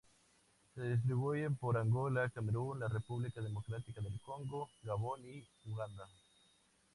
Se 0.73 0.81
distribuyen 0.81 1.57
por 1.57 1.77
Angola; 1.77 2.27
Camerún; 2.31 2.79
la 2.79 2.87
República 2.87 3.39
Democrática 3.39 4.01
del 4.01 4.19
Congo; 4.19 4.71
Gabón 4.81 5.21
y 5.29 5.47
Uganda. 5.65 6.09